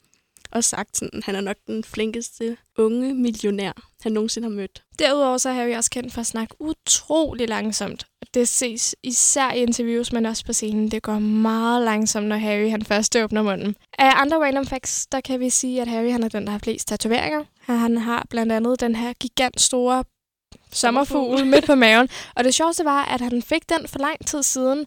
og 0.53 0.65
sagt, 0.65 1.03
at 1.03 1.25
han 1.25 1.37
er 1.37 1.41
nok 1.41 1.57
den 1.67 1.85
flinkeste 1.85 2.57
unge 2.79 3.15
millionær, 3.15 3.73
han 4.03 4.13
nogensinde 4.13 4.49
har 4.49 4.55
mødt. 4.55 4.83
Derudover 4.99 5.39
så 5.39 5.49
er 5.49 5.53
Harry 5.53 5.75
også 5.77 5.91
kendt 5.91 6.13
for 6.13 6.21
at 6.21 6.27
snakke 6.27 6.55
utrolig 6.59 7.49
langsomt. 7.49 8.07
Det 8.35 8.49
ses 8.49 8.95
især 9.03 9.53
i 9.53 9.59
interviews, 9.63 10.13
men 10.13 10.27
også 10.27 10.45
på 10.45 10.53
scenen. 10.53 10.91
Det 10.91 11.03
går 11.03 11.19
meget 11.19 11.85
langsomt, 11.85 12.27
når 12.27 12.37
Harry 12.37 12.71
han 12.71 12.83
først 12.85 13.17
åbner 13.17 13.43
munden. 13.43 13.77
Af 13.99 14.13
andre 14.21 14.37
random 14.37 14.67
facts, 14.67 15.07
der 15.07 15.21
kan 15.21 15.41
vi 15.41 15.51
sige, 15.51 15.83
at 15.83 15.89
Harry 15.89 16.11
han 16.11 16.23
er 16.23 16.29
den, 16.29 16.45
der 16.45 16.51
har 16.51 16.59
flest 16.59 16.89
tatoveringer. 16.89 17.45
Han 17.61 17.99
har 17.99 18.27
blandt 18.31 18.53
andet 18.53 18.81
den 18.81 18.95
her 18.95 19.13
gigant 19.13 19.61
store 19.61 20.05
sommerfugl 20.73 21.47
midt 21.47 21.67
på 21.67 21.75
maven. 21.75 22.09
Og 22.35 22.45
det 22.45 22.55
sjoveste 22.55 22.85
var, 22.85 23.05
at 23.05 23.21
han 23.21 23.43
fik 23.43 23.69
den 23.69 23.89
for 23.89 23.99
lang 23.99 24.27
tid 24.27 24.43
siden, 24.43 24.87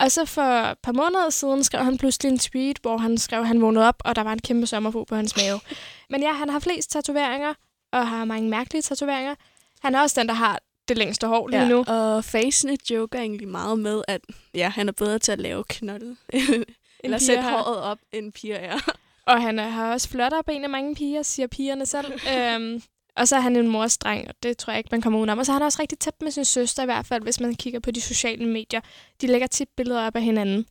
og 0.00 0.12
så 0.12 0.24
for 0.24 0.42
et 0.42 0.78
par 0.82 0.92
måneder 0.92 1.30
siden 1.30 1.64
skrev 1.64 1.84
han 1.84 1.98
pludselig 1.98 2.32
en 2.32 2.38
tweet, 2.38 2.78
hvor 2.82 2.96
han 2.96 3.18
skrev, 3.18 3.40
at 3.40 3.46
han 3.46 3.62
vågnede 3.62 3.88
op, 3.88 4.02
og 4.04 4.16
der 4.16 4.22
var 4.22 4.32
en 4.32 4.38
kæmpe 4.38 4.66
sommerfugl 4.66 5.06
på 5.06 5.14
hans 5.14 5.36
mave. 5.36 5.60
Men 6.10 6.22
ja, 6.22 6.32
han 6.32 6.48
har 6.48 6.58
flest 6.58 6.90
tatoveringer, 6.90 7.54
og 7.92 8.08
har 8.08 8.24
mange 8.24 8.48
mærkelige 8.48 8.82
tatoveringer. 8.82 9.34
Han 9.82 9.94
er 9.94 10.00
også 10.00 10.20
den, 10.20 10.28
der 10.28 10.34
har 10.34 10.60
det 10.88 10.98
længste 10.98 11.26
hår 11.26 11.48
lige 11.48 11.62
ja, 11.62 11.68
nu. 11.68 11.84
og 11.86 12.24
facene 12.24 12.78
joker 12.90 13.18
egentlig 13.18 13.48
meget 13.48 13.78
med, 13.78 14.02
at 14.08 14.20
ja, 14.54 14.68
han 14.68 14.88
er 14.88 14.92
bedre 14.92 15.18
til 15.18 15.32
at 15.32 15.40
lave 15.40 15.64
knolde. 15.68 16.16
Eller 17.04 17.18
sætte 17.18 17.42
håret 17.42 17.82
op, 17.82 17.98
end 18.12 18.32
piger 18.32 18.56
er. 18.56 18.78
Og 19.26 19.42
han 19.42 19.58
har 19.58 19.92
også 19.92 20.08
flottere 20.08 20.42
ben 20.46 20.64
end 20.64 20.72
mange 20.72 20.94
piger, 20.94 21.22
siger 21.22 21.46
pigerne 21.46 21.86
selv. 21.86 22.12
øhm, 22.36 22.82
og 23.20 23.28
så 23.28 23.36
er 23.36 23.40
han 23.40 23.56
en 23.56 23.68
morstreng, 23.68 24.28
og 24.28 24.34
det 24.42 24.58
tror 24.58 24.72
jeg 24.72 24.78
ikke, 24.78 24.88
man 24.92 25.00
kommer 25.00 25.18
udenom. 25.18 25.38
Og 25.38 25.46
så 25.46 25.52
er 25.52 25.54
han 25.54 25.62
også 25.62 25.78
rigtig 25.80 25.98
tæt 25.98 26.14
med 26.22 26.30
sin 26.30 26.44
søster 26.44 26.82
i 26.82 26.86
hvert 26.86 27.06
fald, 27.06 27.22
hvis 27.22 27.40
man 27.40 27.54
kigger 27.54 27.80
på 27.80 27.90
de 27.90 28.00
sociale 28.00 28.48
medier. 28.48 28.80
De 29.20 29.26
lægger 29.26 29.46
tit 29.46 29.68
billeder 29.76 30.06
op 30.06 30.16
af 30.16 30.22
hinanden. 30.22 30.66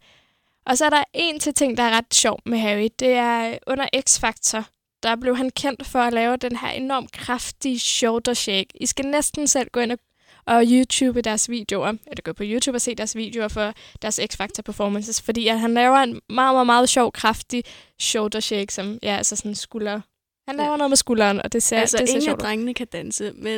Og 0.65 0.77
så 0.77 0.85
er 0.85 0.89
der 0.89 1.03
en 1.13 1.39
til 1.39 1.53
ting, 1.53 1.77
der 1.77 1.83
er 1.83 1.97
ret 1.97 2.13
sjov 2.13 2.39
med 2.45 2.57
Harry. 2.57 2.89
Det 2.99 3.13
er 3.13 3.49
øh, 3.49 3.57
under 3.67 3.85
X-Factor. 3.95 4.63
Der 5.03 5.15
blev 5.15 5.37
han 5.37 5.49
kendt 5.49 5.85
for 5.85 5.99
at 5.99 6.13
lave 6.13 6.37
den 6.37 6.55
her 6.55 6.69
enormt 6.69 7.11
kraftige 7.11 7.79
shoulder 7.79 8.33
shake. 8.33 8.67
I 8.75 8.85
skal 8.85 9.05
næsten 9.05 9.47
selv 9.47 9.69
gå 9.71 9.79
ind 9.79 9.91
og, 9.91 9.99
og 10.45 10.63
YouTube 10.65 11.21
deres 11.21 11.49
videoer, 11.49 11.87
eller 11.87 12.21
gå 12.23 12.33
på 12.33 12.43
YouTube 12.45 12.77
og 12.77 12.81
se 12.81 12.95
deres 12.95 13.15
videoer 13.15 13.47
for 13.47 13.73
deres 14.01 14.19
X-Factor 14.19 14.61
performances, 14.65 15.21
fordi 15.21 15.47
at 15.47 15.59
han 15.59 15.73
laver 15.73 15.97
en 15.97 16.21
meget, 16.29 16.55
meget, 16.55 16.65
meget 16.65 16.89
sjov, 16.89 17.11
kraftig 17.11 17.63
shoulder 17.99 18.39
shake, 18.39 18.73
som 18.73 18.99
ja, 19.03 19.17
altså 19.17 19.35
sådan 19.35 19.55
skulder 19.55 20.01
han 20.49 20.55
laver 20.61 20.75
ja. 20.75 20.81
noget 20.81 20.91
med 20.95 21.01
skulderen, 21.05 21.37
og 21.43 21.53
det 21.53 21.61
ser, 21.63 21.79
altså, 21.79 21.97
det 21.97 22.07
ser 22.07 22.15
ingen 22.15 22.27
sjovt 22.29 22.41
af 22.41 22.45
drengene 22.45 22.73
kan 22.79 22.87
danse, 22.97 23.25
men... 23.45 23.57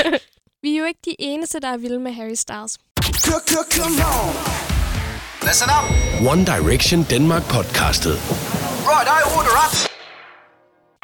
Vi 0.62 0.68
er 0.74 0.78
jo 0.82 0.86
ikke 0.92 1.04
de 1.10 1.14
eneste, 1.30 1.56
der 1.64 1.70
er 1.74 1.78
vilde 1.84 2.00
med 2.06 2.12
Harry 2.18 2.38
Styles. 2.44 2.72
Listen 5.46 5.70
up. 5.78 5.86
One 6.32 6.42
Direction 6.52 7.00
Denmark 7.12 7.44
podcastet. 7.54 8.16
Right, 8.90 9.08
I 9.18 9.20
order 9.36 9.56
up. 9.64 9.74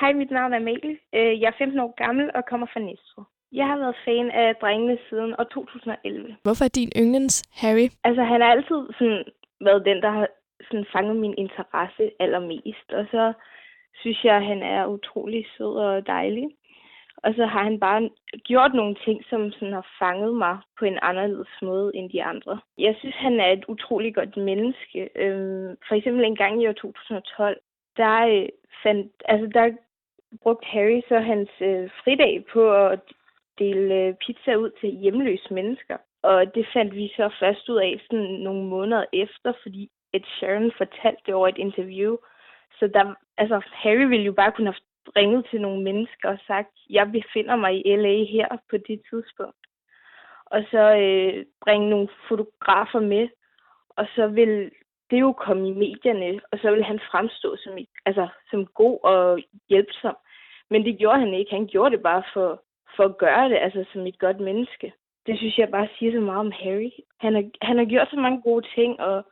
Hej, 0.01 0.11
mit 0.23 0.31
navn 0.39 0.53
er 0.59 0.63
Mikkel. 0.69 0.93
Øh, 1.17 1.33
jeg 1.41 1.49
er 1.53 1.57
15 1.59 1.81
år 1.85 1.93
gammel 2.05 2.27
og 2.37 2.43
kommer 2.51 2.67
fra 2.73 2.81
Næstved. 2.89 3.25
Jeg 3.59 3.67
har 3.71 3.77
været 3.83 3.97
fan 4.07 4.29
af 4.43 4.49
drengene 4.63 4.97
siden 5.09 5.31
år 5.41 5.47
2011. 5.57 6.37
Hvorfor 6.47 6.65
er 6.65 6.73
din 6.81 6.91
yndlings 7.01 7.37
Harry? 7.63 7.89
Altså, 8.09 8.23
han 8.33 8.39
har 8.43 8.51
altid 8.57 8.81
sådan 8.99 9.23
været 9.67 9.83
den, 9.89 9.99
der 10.05 10.11
har 10.19 10.27
sådan 10.69 10.87
fanget 10.95 11.17
min 11.25 11.35
interesse 11.45 12.05
allermest. 12.25 12.89
Og 12.99 13.05
så 13.13 13.23
synes 14.01 14.25
jeg, 14.25 14.47
han 14.47 14.63
er 14.63 14.87
utrolig 14.87 15.47
sød 15.57 15.77
og 15.77 16.07
dejlig. 16.07 16.49
Og 17.17 17.35
så 17.35 17.47
har 17.47 17.63
han 17.63 17.81
bare 17.81 18.11
gjort 18.45 18.75
nogle 18.75 18.97
ting, 19.05 19.25
som 19.31 19.53
sådan 19.53 19.73
har 19.73 19.87
fanget 19.99 20.35
mig 20.35 20.59
på 20.79 20.85
en 20.85 20.99
anderledes 21.03 21.49
måde 21.63 21.91
end 21.95 22.11
de 22.11 22.25
andre. 22.25 22.61
Jeg 22.79 22.97
synes, 22.99 23.15
han 23.15 23.41
er 23.41 23.53
et 23.53 23.65
utrolig 23.69 24.15
godt 24.15 24.37
menneske. 24.37 25.09
Øhm, 25.17 25.77
for 25.89 25.95
eksempel 25.95 26.25
en 26.25 26.37
gang 26.37 26.63
i 26.63 26.69
år 26.69 26.73
2012, 26.73 27.61
der, 27.97 28.27
øh, 28.27 28.49
fandt, 28.83 29.13
altså 29.25 29.47
der 29.47 29.77
brugte 30.43 30.67
Harry 30.67 31.01
så 31.09 31.19
hans 31.19 31.51
øh, 31.61 31.91
fridag 32.05 32.45
på 32.53 32.73
at 32.75 33.01
dele 33.59 33.95
øh, 33.95 34.15
pizza 34.15 34.55
ud 34.55 34.71
til 34.81 34.91
hjemløse 34.91 35.55
mennesker. 35.55 35.97
Og 36.23 36.55
det 36.55 36.67
fandt 36.73 36.95
vi 36.95 37.09
så 37.17 37.31
først 37.41 37.69
ud 37.69 37.77
af 37.77 38.01
sådan 38.11 38.31
nogle 38.47 38.65
måneder 38.65 39.05
efter, 39.13 39.53
fordi 39.63 39.91
Ed 40.13 40.25
Sheeran 40.25 40.73
fortalte 40.79 41.23
det 41.27 41.35
over 41.35 41.49
et 41.49 41.59
interview. 41.59 42.17
Så 42.79 42.87
der, 42.87 43.15
altså, 43.39 43.61
Harry 43.73 44.07
ville 44.09 44.25
jo 44.25 44.33
bare 44.33 44.53
kunne 44.53 44.73
have 44.73 44.81
ringet 45.17 45.47
til 45.51 45.61
nogle 45.61 45.83
mennesker 45.83 46.29
og 46.29 46.39
sagt, 46.47 46.75
jeg 46.91 47.13
befinder 47.13 47.57
mig 47.57 47.87
i 47.87 47.97
LA 47.97 48.25
her 48.25 48.49
på 48.71 48.77
det 48.77 49.03
tidspunkt. 49.11 49.63
Og 50.47 50.65
så 50.71 50.97
øh, 50.97 51.45
bringe 51.65 51.91
nogle 51.91 52.09
fotografer 52.29 53.01
med, 53.01 53.29
og 53.89 54.07
så 54.15 54.27
vil 54.27 54.71
det 55.11 55.21
jo 55.21 55.33
komme 55.33 55.69
i 55.69 55.73
medierne, 55.73 56.41
og 56.53 56.59
så 56.59 56.71
vil 56.71 56.85
han 56.85 57.01
fremstå 57.11 57.57
som, 57.57 57.79
altså, 58.07 58.29
som 58.51 58.67
god 58.67 58.99
og 59.03 59.41
hjælpsom. 59.69 60.17
Men 60.71 60.85
det 60.85 60.99
gjorde 60.99 61.21
han 61.21 61.35
ikke. 61.35 61.51
Han 61.51 61.67
gjorde 61.67 61.97
det 61.97 62.03
bare 62.03 62.23
for, 62.33 62.63
for 62.97 63.05
at 63.05 63.19
gøre 63.19 63.49
det, 63.49 63.57
altså 63.57 63.85
som 63.93 64.07
et 64.07 64.19
godt 64.19 64.41
menneske. 64.41 64.93
Det 65.27 65.39
synes 65.39 65.59
jeg 65.59 65.71
bare 65.71 65.89
siger 65.99 66.13
så 66.13 66.21
meget 66.21 66.41
om 66.41 66.53
Harry. 66.53 66.91
Han 67.21 67.35
har, 67.35 67.45
han 67.63 67.79
har 67.79 67.85
gjort 67.85 68.09
så 68.11 68.17
mange 68.17 68.43
gode 68.43 68.67
ting, 68.75 69.01
og 69.01 69.27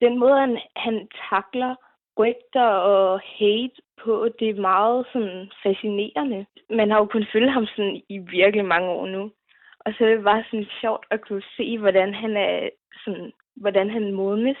den 0.00 0.18
måde, 0.18 0.40
han, 0.40 0.58
han 0.76 1.08
takler 1.30 1.74
rygter 2.18 2.68
og 2.68 3.20
hate 3.20 3.80
på, 4.02 4.28
det 4.38 4.48
er 4.50 4.60
meget 4.60 5.06
sådan 5.12 5.50
fascinerende. 5.62 6.46
Man 6.70 6.90
har 6.90 6.98
jo 6.98 7.06
kun 7.06 7.26
følge 7.32 7.50
ham 7.50 7.66
sådan 7.66 8.02
i 8.08 8.18
virkelig 8.18 8.64
mange 8.64 8.88
år 8.90 9.06
nu. 9.06 9.30
Og 9.80 9.92
så 9.92 10.04
er 10.04 10.14
det 10.14 10.24
bare 10.24 10.44
sådan 10.50 10.66
sjovt 10.80 11.06
at 11.10 11.20
kunne 11.20 11.42
se, 11.56 11.78
hvordan 11.78 12.14
han 12.14 12.36
er 12.36 12.70
sådan, 13.04 13.32
hvordan 13.56 13.90
han 13.90 14.12
modnes, 14.12 14.58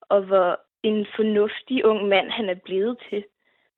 og 0.00 0.22
hvor 0.22 0.60
en 0.82 1.06
fornuftig 1.16 1.84
ung 1.84 2.08
mand 2.08 2.30
han 2.30 2.48
er 2.48 2.54
blevet 2.64 2.98
til. 3.10 3.24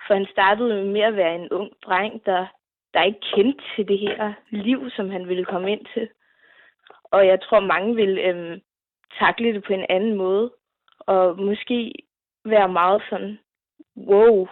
For 0.06 0.14
han 0.14 0.26
startede 0.30 0.84
med 0.84 1.00
at 1.00 1.16
være 1.16 1.34
en 1.34 1.48
ung 1.50 1.72
dreng, 1.86 2.26
der, 2.26 2.46
der 2.94 3.02
ikke 3.02 3.20
kendte 3.34 3.64
til 3.76 3.88
det 3.88 3.98
her 3.98 4.32
liv, 4.50 4.90
som 4.90 5.10
han 5.10 5.28
ville 5.28 5.44
komme 5.44 5.72
ind 5.72 5.86
til. 5.94 6.08
Og 7.04 7.26
jeg 7.26 7.40
tror, 7.40 7.60
mange 7.60 7.94
vil 7.94 8.18
øhm, 8.18 8.60
takle 9.18 9.54
det 9.54 9.64
på 9.64 9.72
en 9.72 9.86
anden 9.88 10.14
måde, 10.14 10.52
og 11.00 11.38
måske 11.38 11.92
være 12.44 12.68
meget 12.68 13.02
sådan, 13.10 13.38
wow, 13.96 14.48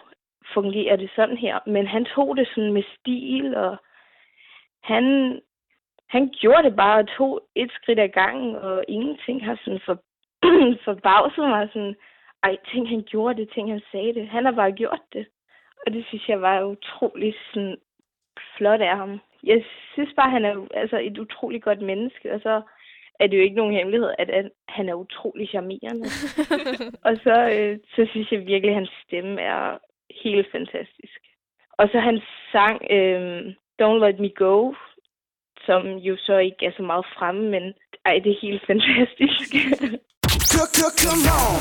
fungerer 0.55 0.97
det 0.97 1.11
sådan 1.16 1.37
her? 1.37 1.59
Men 1.66 1.87
han 1.87 2.05
tog 2.05 2.37
det 2.37 2.49
sådan 2.49 2.73
med 2.73 2.83
stil, 2.99 3.57
og 3.57 3.76
han, 4.83 5.05
han 6.09 6.28
gjorde 6.40 6.62
det 6.62 6.76
bare 6.76 6.99
og 6.99 7.09
tog 7.09 7.40
et 7.55 7.71
skridt 7.73 7.99
ad 7.99 8.09
gangen, 8.09 8.57
og 8.57 8.85
ingenting 8.88 9.45
har 9.45 9.61
sådan 9.64 9.81
for, 9.85 9.99
forbavset 10.85 11.49
mig 11.49 11.69
sådan, 11.73 11.97
ej, 12.43 12.57
ting 12.73 12.88
han 12.88 13.02
gjorde 13.07 13.40
det, 13.40 13.52
ting 13.55 13.71
han 13.71 13.83
sagde 13.93 14.14
det. 14.14 14.28
Han 14.28 14.45
har 14.45 14.52
bare 14.52 14.73
gjort 14.73 15.02
det. 15.12 15.26
Og 15.87 15.93
det 15.93 16.07
synes 16.07 16.28
jeg 16.28 16.43
var 16.43 16.64
utrolig 16.64 17.35
sådan, 17.52 17.76
flot 18.57 18.81
af 18.81 18.97
ham. 18.97 19.21
Jeg 19.43 19.64
synes 19.93 20.14
bare, 20.16 20.31
han 20.31 20.45
er 20.45 20.66
altså, 20.75 20.99
et 20.99 21.19
utrolig 21.19 21.62
godt 21.62 21.81
menneske, 21.81 22.35
og 22.35 22.40
så 22.40 22.62
er 23.20 23.26
det 23.26 23.37
jo 23.37 23.42
ikke 23.42 23.61
nogen 23.61 23.76
hemmelighed, 23.76 24.11
at, 24.18 24.30
at 24.30 24.46
han 24.68 24.88
er 24.88 24.94
utrolig 24.94 25.49
charmerende. 25.49 26.06
og 27.08 27.14
så, 27.25 27.37
øh, 27.56 27.78
så 27.94 28.06
synes 28.11 28.32
jeg 28.32 28.40
virkelig, 28.40 28.70
at 28.70 28.80
hans 28.80 28.92
stemme 29.06 29.40
er 29.40 29.78
helt 30.25 30.49
fantastisk. 30.52 31.20
Og 31.78 31.88
så 31.92 31.99
hans 32.08 32.23
sang 32.52 32.76
øh, 32.96 33.40
Don't 33.80 34.00
Let 34.04 34.18
Me 34.25 34.30
Go, 34.44 34.75
som 35.66 35.82
jo 36.08 36.16
så 36.16 36.37
ikke 36.38 36.66
er 36.66 36.73
så 36.76 36.82
meget 36.82 37.06
fremme, 37.16 37.44
men 37.50 37.64
ej, 38.04 38.14
det 38.25 38.30
er 38.32 38.44
helt 38.46 38.62
fantastisk. 38.66 39.49
Come 41.04 41.26
on. 41.40 41.56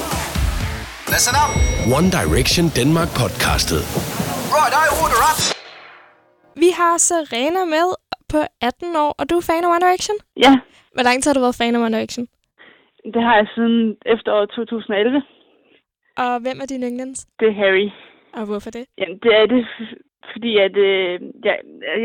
Listen 1.14 1.36
up. 1.44 1.52
One 1.98 2.08
Direction 2.20 2.66
Denmark 2.80 3.10
podcastet. 3.22 3.82
Right, 4.56 4.74
I 4.84 4.86
order 5.02 5.22
up. 5.30 5.40
Vi 6.64 6.70
har 6.80 6.98
Serena 6.98 7.66
med 7.66 7.88
på 8.34 8.40
18 8.62 8.96
år, 9.04 9.12
og 9.20 9.30
du 9.30 9.36
er 9.38 9.46
fan 9.50 9.64
af 9.66 9.70
One 9.76 9.84
Direction? 9.88 10.18
Ja, 10.46 10.54
Hvor 10.96 11.04
lang 11.08 11.18
tid 11.18 11.30
har 11.30 11.38
du 11.38 11.46
været 11.46 11.60
fan 11.62 11.76
af 11.76 11.80
One 11.86 11.98
Direction? 11.98 12.28
det 13.14 13.22
har 13.24 13.36
jeg 13.36 13.48
siden 13.56 13.98
efteråret 14.06 14.50
2011. 14.50 15.24
Og 16.18 16.32
hvem 16.44 16.58
er 16.62 16.68
din 16.70 16.84
yndlings? 16.90 17.26
Det 17.40 17.48
er 17.48 17.60
Harry. 17.62 17.90
Og 18.34 18.46
hvorfor 18.50 18.72
det? 18.78 18.86
Jamen, 18.98 19.18
det 19.24 19.32
er 19.36 19.46
det, 19.46 19.62
fordi 20.34 20.58
at, 20.58 20.78
øh, 20.78 21.20
jeg, 21.44 21.58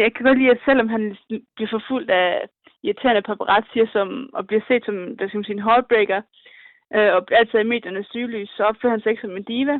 jeg 0.03 0.09
kan 0.15 0.25
godt 0.27 0.39
lide, 0.39 0.51
at 0.51 0.61
selvom 0.65 0.89
han 0.89 1.17
bliver 1.57 1.71
forfulgt 1.71 2.11
af 2.11 2.49
irriterende 2.83 3.23
paparazzi, 3.23 3.81
som, 3.93 4.31
og 4.33 4.47
bliver 4.47 4.63
set 4.69 4.85
som, 4.85 4.97
hvad 5.17 5.29
skal 5.29 5.39
man 5.39 5.45
sige, 5.45 5.57
en 5.57 5.69
heartbreaker, 5.69 6.21
øh, 6.95 7.11
og 7.17 7.21
altid 7.39 7.55
er 7.59 7.63
i 7.65 7.73
mediernes 7.73 8.07
sygelys, 8.11 8.51
så 8.57 8.63
opfører 8.65 8.93
han 8.93 9.01
sig 9.01 9.11
ikke 9.11 9.23
som 9.23 9.37
en 9.37 9.43
diva. 9.43 9.77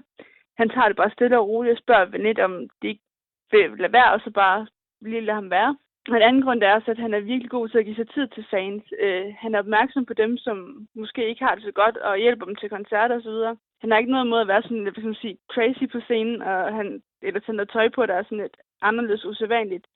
Han 0.61 0.69
tager 0.71 0.89
det 0.89 0.97
bare 0.97 1.11
stille 1.11 1.39
og 1.39 1.49
roligt 1.49 1.73
og 1.77 1.83
spørger 1.83 2.19
lidt, 2.19 2.39
om 2.39 2.53
de 2.83 2.89
ikke 2.89 3.05
vil 3.53 3.71
lade 3.79 3.93
være, 3.93 4.13
og 4.13 4.21
så 4.25 4.31
bare 4.31 4.67
lige 5.01 5.21
lade 5.21 5.35
ham 5.35 5.51
være. 5.51 5.77
Og 6.11 6.17
en 6.17 6.23
anden 6.23 6.43
grund 6.43 6.63
er 6.63 6.75
også, 6.75 6.91
at 6.91 6.99
han 6.99 7.15
er 7.15 7.21
virkelig 7.21 7.51
god 7.51 7.69
til 7.69 7.79
at 7.79 7.85
give 7.85 7.97
sig 7.97 8.09
tid 8.09 8.27
til 8.29 8.45
fans. 8.51 8.85
Øh, 9.01 9.35
han 9.39 9.55
er 9.55 9.59
opmærksom 9.59 10.07
på 10.07 10.15
dem, 10.15 10.37
som 10.39 10.87
måske 10.95 11.29
ikke 11.29 11.45
har 11.45 11.55
det 11.55 11.65
så 11.65 11.73
godt, 11.73 11.97
og 11.97 12.19
hjælper 12.19 12.47
dem 12.47 12.57
til 12.57 12.69
koncerter 12.71 13.17
osv. 13.17 13.57
Han 13.81 13.91
har 13.91 13.99
ikke 13.99 14.11
noget 14.11 14.27
måde 14.27 14.41
at 14.41 14.49
være 14.49 14.63
sådan, 14.63 14.85
jeg 14.85 14.93
skal 14.93 15.17
sige, 15.17 15.39
crazy 15.53 15.85
på 15.93 16.01
scenen, 16.01 16.43
og 16.43 16.75
han, 16.75 17.03
eller 17.23 17.41
tage 17.41 17.57
noget 17.57 17.71
tøj 17.71 17.89
på, 17.89 18.07
der 18.07 18.15
er 18.15 18.23
sådan 18.23 18.39
lidt 18.39 18.57
anderledes 18.83 19.25
usædvanligt. 19.25 19.87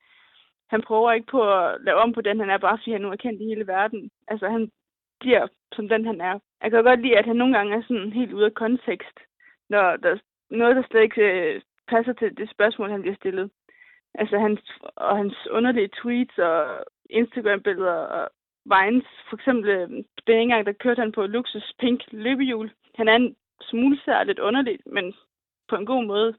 Han 0.68 0.82
prøver 0.82 1.12
ikke 1.12 1.26
på 1.26 1.40
at 1.54 1.80
lave 1.80 1.98
om 1.98 2.12
på 2.12 2.20
den, 2.20 2.40
han 2.40 2.50
er, 2.50 2.58
bare 2.58 2.78
fordi 2.78 2.92
han 2.92 3.00
nu 3.00 3.10
er 3.10 3.16
kendt 3.16 3.40
i 3.40 3.44
hele 3.44 3.66
verden. 3.66 4.10
Altså, 4.28 4.48
han 4.48 4.70
bliver 5.20 5.46
som 5.72 5.88
den, 5.88 6.06
han 6.06 6.20
er. 6.20 6.38
Jeg 6.62 6.70
kan 6.70 6.84
godt 6.84 7.00
lide, 7.00 7.18
at 7.18 7.26
han 7.26 7.36
nogle 7.36 7.56
gange 7.56 7.76
er 7.76 7.82
sådan 7.82 8.12
helt 8.12 8.32
ude 8.32 8.44
af 8.44 8.54
kontekst, 8.54 9.18
når 9.68 9.96
der 9.96 10.10
er 10.10 10.18
noget, 10.50 10.76
der 10.76 10.82
slet 10.82 11.02
ikke 11.02 11.22
øh, 11.22 11.60
passer 11.88 12.12
til 12.12 12.36
det 12.36 12.50
spørgsmål, 12.50 12.90
han 12.90 13.02
bliver 13.02 13.16
stillet. 13.16 13.50
Altså 14.14 14.38
hans, 14.38 14.60
og 14.96 15.16
hans 15.16 15.36
underlige 15.50 15.90
tweets 16.02 16.38
og 16.38 16.84
Instagram-billeder 17.10 17.92
og 17.92 18.28
Vines. 18.72 19.08
For 19.28 19.36
eksempel, 19.36 19.70
øh, 19.70 19.88
den 20.26 20.36
ene 20.38 20.52
gang, 20.52 20.66
der 20.66 20.72
kørte 20.72 21.00
han 21.00 21.12
på 21.12 21.26
Luxus 21.26 21.72
Pink 21.80 22.00
løbehjul. 22.10 22.70
Han 22.94 23.08
er 23.08 23.16
en 23.16 23.36
smule 23.62 23.98
sær 24.04 24.24
lidt 24.24 24.38
underligt, 24.38 24.82
men 24.86 25.14
på 25.68 25.76
en 25.76 25.86
god 25.86 26.04
måde. 26.04 26.34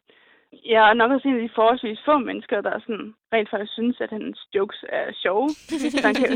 Jeg 0.65 0.89
er 0.89 0.94
nok 0.94 1.12
også 1.12 1.27
en 1.27 1.36
af 1.36 1.41
de 1.41 1.55
forholdsvis 1.55 2.05
få 2.05 2.17
mennesker, 2.17 2.62
der 2.62 2.79
sådan 2.79 3.13
rent 3.34 3.50
faktisk 3.50 3.74
synes, 3.74 4.01
at 4.01 4.10
hans 4.10 4.48
jokes 4.55 4.86
er 4.89 5.05
sjove. 5.13 5.50
så 5.94 6.08
han 6.08 6.15
kan, 6.15 6.29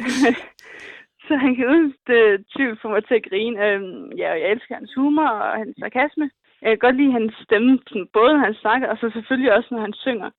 så 1.28 1.36
han 1.36 1.56
kan 1.56 1.70
uden 1.70 1.94
det 2.08 2.46
tvivl 2.56 2.80
få 2.82 2.88
mig 2.90 3.08
til 3.08 3.16
at 3.16 3.28
grine. 3.30 3.66
Øhm, 3.66 4.12
ja, 4.12 4.32
og 4.32 4.40
jeg 4.42 4.52
elsker 4.52 4.76
hans 4.76 4.94
humor 4.96 5.28
og 5.28 5.58
hans 5.58 5.76
sarkasme. 5.80 6.30
Jeg 6.62 6.70
kan 6.72 6.78
godt 6.78 6.96
lide 6.96 7.12
hans 7.12 7.34
stemme, 7.44 7.80
sådan, 7.88 8.08
både 8.14 8.34
når 8.34 8.44
han 8.50 8.54
snakker, 8.54 8.88
og 8.88 8.98
så 8.98 9.10
selvfølgelig 9.14 9.54
også, 9.58 9.70
når 9.72 9.82
han 9.82 9.94
synger. 9.94 10.30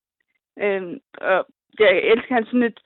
Øhm, 0.61 1.01
og 1.21 1.47
jeg 1.79 1.91
elsker 2.13 2.35
han 2.35 2.45
sådan 2.45 2.61
lidt, 2.61 2.81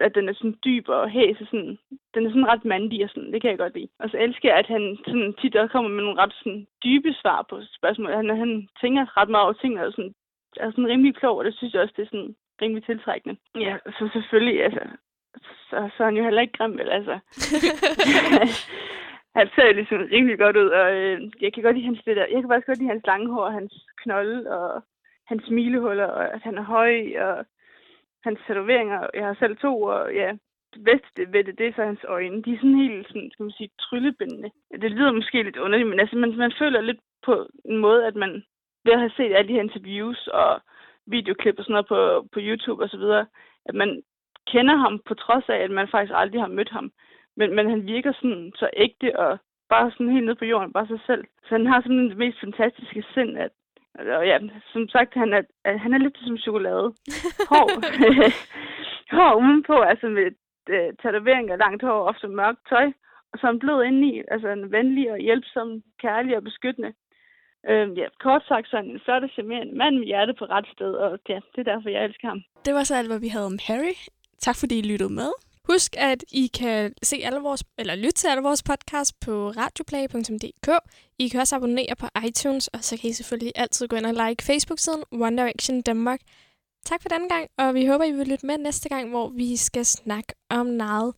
at 0.00 0.14
den, 0.14 0.28
er 0.28 0.32
sådan 0.32 0.58
dyb 0.64 0.88
og 0.88 1.10
hæs, 1.10 1.40
og 1.40 1.46
sådan, 1.46 1.78
den 2.14 2.26
er 2.26 2.30
sådan 2.30 2.50
ret 2.52 2.64
mandig 2.64 3.04
og 3.04 3.10
sådan, 3.10 3.32
det 3.32 3.40
kan 3.40 3.50
jeg 3.50 3.58
godt 3.58 3.74
lide. 3.74 3.88
Og 3.98 4.10
så 4.10 4.16
elsker 4.18 4.48
jeg, 4.48 4.58
at 4.58 4.66
han 4.66 4.98
sådan 5.06 5.34
tit 5.40 5.56
også 5.56 5.72
kommer 5.72 5.90
med 5.90 6.02
nogle 6.04 6.20
ret 6.22 6.34
sådan 6.34 6.66
dybe 6.84 7.12
svar 7.12 7.46
på 7.50 7.60
spørgsmål. 7.78 8.12
Han, 8.12 8.28
han 8.44 8.68
tænker 8.80 9.18
ret 9.18 9.28
meget 9.28 9.44
over 9.44 9.52
tingene, 9.52 9.86
og 9.86 9.92
sådan, 9.92 10.14
er 10.56 10.70
sådan 10.70 10.88
rimelig 10.88 11.14
klog, 11.14 11.36
og 11.36 11.44
det 11.44 11.54
synes 11.54 11.74
jeg 11.74 11.82
også, 11.82 11.94
det 11.96 12.02
er 12.02 12.12
sådan 12.12 12.34
rimelig 12.62 12.84
tiltrækkende. 12.84 13.36
Ja, 13.54 13.76
så 13.98 14.10
selvfølgelig, 14.12 14.64
altså, 14.64 14.80
så, 15.70 15.76
så 15.96 16.02
er 16.02 16.04
han 16.04 16.16
jo 16.16 16.24
heller 16.24 16.42
ikke 16.42 16.56
grim, 16.58 16.78
vel, 16.78 16.90
altså. 16.90 17.18
han 19.38 19.48
ser 19.54 19.72
ligesom 19.72 19.98
rimelig 20.12 20.38
godt 20.38 20.56
ud, 20.56 20.68
og 20.68 20.94
øh, 20.96 21.30
jeg 21.40 21.52
kan 21.52 21.62
godt 21.62 21.76
lide 21.76 21.86
hans 21.86 22.02
det 22.04 22.16
der, 22.16 22.26
jeg 22.32 22.40
kan 22.40 22.50
faktisk 22.50 22.66
godt 22.66 22.78
lide 22.78 22.90
hans 22.90 23.06
lange 23.06 23.32
hår, 23.32 23.50
hans 23.50 23.74
knolde, 24.02 24.50
og 24.56 24.82
hans 25.26 25.44
smilehuller, 25.44 26.06
og 26.06 26.34
at 26.34 26.42
han 26.42 26.58
er 26.58 26.62
høj, 26.62 26.94
og 27.18 27.44
hans 28.24 28.38
tatoveringer. 28.46 29.00
Jeg 29.14 29.26
har 29.26 29.34
selv 29.34 29.56
to, 29.56 29.82
og 29.82 30.14
ja, 30.14 30.32
det 30.74 30.84
bedste 30.84 31.32
ved 31.32 31.44
det, 31.44 31.58
det 31.58 31.66
er 31.66 31.72
så 31.76 31.84
hans 31.84 32.04
øjne. 32.08 32.42
De 32.42 32.52
er 32.52 32.56
sådan 32.56 32.82
helt, 32.84 33.08
sådan, 33.08 33.30
skal 33.32 33.42
man 33.42 33.52
sige, 33.58 33.70
tryllebindende. 33.80 34.50
Det 34.82 34.90
lyder 34.90 35.12
måske 35.12 35.42
lidt 35.42 35.56
underligt, 35.56 35.88
men 35.88 36.00
altså, 36.00 36.16
man, 36.16 36.36
man 36.36 36.52
føler 36.58 36.80
lidt 36.80 37.00
på 37.26 37.46
en 37.64 37.78
måde, 37.78 38.06
at 38.06 38.14
man 38.14 38.44
ved 38.84 38.92
at 38.92 38.98
have 38.98 39.16
set 39.16 39.34
alle 39.34 39.48
de 39.48 39.52
her 39.52 39.62
interviews 39.62 40.26
og 40.26 40.60
videoklip 41.06 41.58
og 41.58 41.64
sådan 41.64 41.72
noget 41.72 41.88
på, 41.88 42.28
på 42.32 42.38
YouTube 42.42 42.82
og 42.82 42.88
så 42.88 42.96
videre, 42.96 43.26
at 43.68 43.74
man 43.74 44.02
kender 44.46 44.76
ham 44.76 45.00
på 45.08 45.14
trods 45.14 45.48
af, 45.48 45.56
at 45.56 45.70
man 45.70 45.88
faktisk 45.88 46.12
aldrig 46.16 46.40
har 46.40 46.48
mødt 46.48 46.70
ham. 46.70 46.92
Men, 47.36 47.54
men 47.56 47.70
han 47.70 47.86
virker 47.86 48.12
sådan 48.12 48.52
så 48.56 48.70
ægte 48.76 49.18
og 49.18 49.38
bare 49.68 49.90
sådan 49.90 50.12
helt 50.12 50.24
nede 50.24 50.36
på 50.36 50.44
jorden, 50.44 50.72
bare 50.72 50.86
sig 50.86 51.00
selv. 51.06 51.24
Så 51.42 51.48
han 51.48 51.66
har 51.66 51.80
sådan 51.80 52.08
det 52.08 52.16
mest 52.16 52.40
fantastiske 52.40 53.04
sind, 53.14 53.38
at 53.38 53.50
og 53.98 54.26
ja, 54.26 54.38
som 54.72 54.88
sagt, 54.88 55.14
han 55.14 55.32
er, 55.32 55.42
at 55.64 55.80
han 55.80 55.94
er 55.94 55.98
lidt 55.98 56.18
som 56.26 56.38
chokolade. 56.38 56.86
Hår, 57.52 57.68
hår 59.16 59.34
udenpå, 59.44 59.76
altså 59.90 60.06
med 60.08 60.26
øh, 60.74 60.90
tatoveringer 61.02 61.56
langt 61.56 61.82
hår, 61.82 62.08
ofte 62.10 62.28
mørkt 62.28 62.62
tøj. 62.68 62.86
Og 63.30 63.38
så 63.38 63.46
er 63.46 63.52
han 63.52 63.58
blød 63.58 63.84
indeni, 63.84 64.22
altså 64.34 64.48
en 64.48 64.72
venlig 64.72 65.12
og 65.12 65.18
hjælpsom, 65.18 65.82
kærlig 66.04 66.36
og 66.36 66.44
beskyttende. 66.44 66.92
Øhm, 67.70 67.92
ja, 68.00 68.06
kort 68.24 68.44
sagt, 68.48 68.68
så 68.68 68.76
han 68.76 68.86
en 68.90 69.00
flot 69.04 69.22
og 69.22 69.30
charmerende 69.36 69.76
mand 69.76 69.94
med 69.98 70.06
hjertet 70.06 70.36
på 70.38 70.44
ret 70.44 70.68
sted, 70.74 70.92
og 71.04 71.18
ja, 71.28 71.38
det 71.52 71.60
er 71.60 71.72
derfor, 71.72 71.88
jeg 71.88 72.04
elsker 72.04 72.28
ham. 72.28 72.42
Det 72.64 72.74
var 72.74 72.84
så 72.84 72.94
alt, 72.94 73.08
hvad 73.08 73.20
vi 73.20 73.28
havde 73.28 73.46
om 73.46 73.58
Harry. 73.68 73.96
Tak 74.38 74.56
fordi 74.60 74.78
I 74.78 74.88
lyttede 74.90 75.12
med. 75.12 75.30
Husk, 75.68 75.94
at 75.98 76.24
I 76.32 76.50
kan 76.54 76.92
se 77.02 77.20
alle 77.24 77.40
vores, 77.40 77.64
eller 77.78 77.94
lytte 77.94 78.12
til 78.12 78.26
alle 78.26 78.42
vores 78.42 78.62
podcast 78.62 79.20
på 79.20 79.50
radioplay.dk. 79.50 80.68
I 81.18 81.28
kan 81.28 81.40
også 81.40 81.56
abonnere 81.56 81.96
på 81.98 82.06
iTunes, 82.26 82.68
og 82.68 82.84
så 82.84 82.96
kan 82.96 83.10
I 83.10 83.12
selvfølgelig 83.12 83.52
altid 83.54 83.88
gå 83.88 83.96
ind 83.96 84.06
og 84.06 84.28
like 84.28 84.44
Facebook-siden 84.44 85.02
One 85.12 85.42
Direction 85.42 85.82
Danmark. 85.82 86.20
Tak 86.86 87.02
for 87.02 87.08
denne 87.08 87.28
gang, 87.28 87.46
og 87.58 87.74
vi 87.74 87.86
håber, 87.86 88.04
I 88.04 88.12
vil 88.12 88.26
lytte 88.26 88.46
med 88.46 88.58
næste 88.58 88.88
gang, 88.88 89.10
hvor 89.10 89.28
vi 89.28 89.56
skal 89.56 89.84
snakke 89.86 90.32
om 90.50 90.66
noget. 90.66 91.14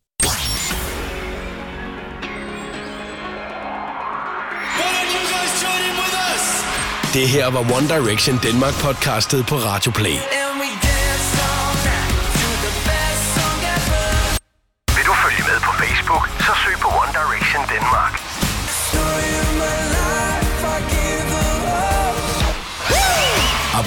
Det 7.14 7.28
her 7.28 7.50
var 7.50 7.60
One 7.60 7.88
Direction 7.88 8.38
Danmark 8.42 8.74
podcastet 8.84 9.46
på 9.46 9.54
Radioplay. 9.54 10.45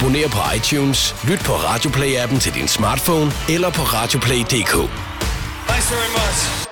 Abonner 0.10 0.28
på 0.28 0.56
iTunes, 0.56 1.16
lyt 1.24 1.40
på 1.40 1.54
Radioplay-appen 1.54 2.40
til 2.40 2.54
din 2.54 2.68
smartphone 2.68 3.32
eller 3.50 3.70
på 3.70 3.82
radioplay.dk. 3.82 4.74
Thanks 5.68 5.92
very 5.92 6.10
much. 6.12 6.69